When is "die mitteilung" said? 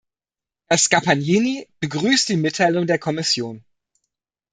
2.29-2.87